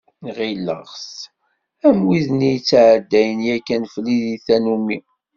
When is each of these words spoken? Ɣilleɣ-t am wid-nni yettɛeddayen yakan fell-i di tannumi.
Ɣilleɣ-t 0.37 1.15
am 1.87 1.99
wid-nni 2.07 2.49
yettɛeddayen 2.53 3.39
yakan 3.47 3.83
fell-i 3.93 4.17
di 4.25 4.35
tannumi. 4.45 4.99